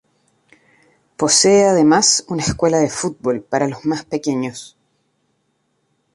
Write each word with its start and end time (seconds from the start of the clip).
Posee 1.15 1.63
además 1.67 2.25
una 2.27 2.41
escuela 2.41 2.79
de 2.79 2.89
fútbol 2.89 3.41
para 3.43 3.67
los 3.67 3.85
más 3.85 4.03
pequeños. 4.03 4.75